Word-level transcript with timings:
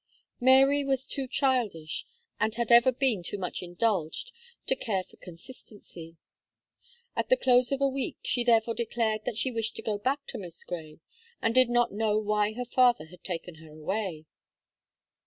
Mary 0.39 0.83
was 0.83 1.05
too 1.05 1.27
childish, 1.27 2.07
and 2.39 2.55
had 2.55 2.71
ever 2.71 2.91
been 2.91 3.21
too 3.21 3.37
much 3.37 3.61
indulged 3.61 4.31
to 4.65 4.75
care 4.75 5.03
for 5.03 5.15
consistency. 5.17 6.17
At 7.15 7.29
the 7.29 7.37
close 7.37 7.71
of 7.71 7.81
a 7.81 7.87
week, 7.87 8.17
she 8.23 8.43
therefore 8.43 8.73
declared 8.73 9.25
that 9.25 9.37
she 9.37 9.51
wished 9.51 9.75
to 9.75 9.83
go 9.83 9.99
back 9.99 10.25
to 10.29 10.39
Miss 10.39 10.63
Gray, 10.63 11.01
and 11.39 11.53
did 11.53 11.69
not 11.69 11.91
know 11.93 12.17
why 12.17 12.53
her 12.53 12.65
father 12.65 13.05
had 13.11 13.23
taken 13.23 13.57
her 13.63 13.69
away. 13.71 14.25